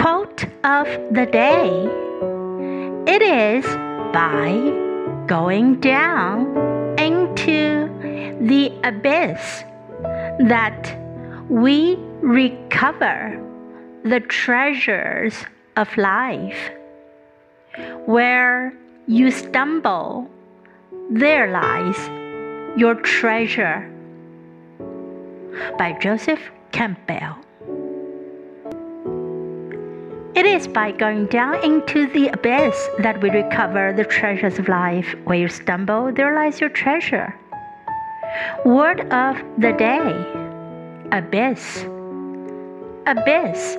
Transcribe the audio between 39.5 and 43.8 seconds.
the day Abyss. Abyss